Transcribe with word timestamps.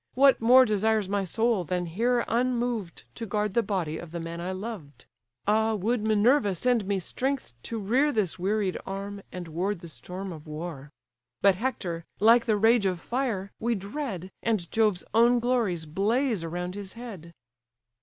What 0.15 0.41
more 0.41 0.65
desires 0.65 1.07
my 1.07 1.23
soul, 1.23 1.63
than 1.63 1.85
here 1.85 2.25
unmoved 2.27 3.03
To 3.13 3.27
guard 3.27 3.53
the 3.53 3.61
body 3.61 3.99
of 3.99 4.09
the 4.09 4.19
man 4.19 4.41
I 4.41 4.51
loved? 4.51 5.05
Ah, 5.45 5.75
would 5.75 6.01
Minerva 6.03 6.55
send 6.55 6.87
me 6.87 6.97
strength 6.97 7.53
to 7.61 7.77
rear 7.77 8.11
This 8.11 8.39
wearied 8.39 8.79
arm, 8.83 9.21
and 9.31 9.47
ward 9.47 9.81
the 9.81 9.87
storm 9.87 10.33
of 10.33 10.47
war! 10.47 10.89
But 11.43 11.53
Hector, 11.53 12.03
like 12.19 12.45
the 12.45 12.57
rage 12.57 12.87
of 12.87 12.99
fire, 12.99 13.51
we 13.59 13.75
dread, 13.75 14.31
And 14.41 14.71
Jove's 14.71 15.03
own 15.13 15.37
glories 15.37 15.85
blaze 15.85 16.43
around 16.43 16.73
his 16.73 16.93
head!" 16.93 17.31